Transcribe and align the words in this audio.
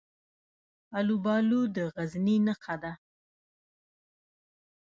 الوبالو 0.99 1.61
د 1.75 1.77
غزني 1.93 2.37
نښه 2.45 2.75
ده. 2.83 2.93